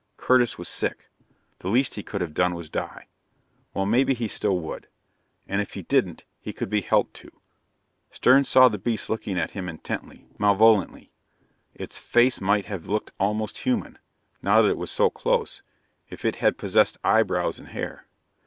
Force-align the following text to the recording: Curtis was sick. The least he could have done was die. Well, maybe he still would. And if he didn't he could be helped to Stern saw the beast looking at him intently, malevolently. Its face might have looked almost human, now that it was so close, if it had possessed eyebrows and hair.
Curtis 0.17 0.57
was 0.57 0.67
sick. 0.67 1.09
The 1.59 1.67
least 1.67 1.93
he 1.93 2.01
could 2.01 2.21
have 2.21 2.33
done 2.33 2.55
was 2.55 2.71
die. 2.71 3.05
Well, 3.75 3.85
maybe 3.85 4.15
he 4.15 4.27
still 4.27 4.57
would. 4.61 4.87
And 5.47 5.61
if 5.61 5.75
he 5.75 5.83
didn't 5.83 6.23
he 6.39 6.53
could 6.53 6.71
be 6.71 6.81
helped 6.81 7.13
to 7.17 7.29
Stern 8.09 8.45
saw 8.45 8.67
the 8.67 8.79
beast 8.79 9.11
looking 9.11 9.37
at 9.37 9.51
him 9.51 9.69
intently, 9.69 10.25
malevolently. 10.39 11.11
Its 11.75 11.99
face 11.99 12.41
might 12.41 12.65
have 12.65 12.87
looked 12.87 13.11
almost 13.19 13.59
human, 13.59 13.99
now 14.41 14.63
that 14.63 14.69
it 14.69 14.77
was 14.77 14.89
so 14.89 15.11
close, 15.11 15.61
if 16.09 16.25
it 16.25 16.37
had 16.37 16.57
possessed 16.57 16.97
eyebrows 17.03 17.59
and 17.59 17.67
hair. 17.67 18.07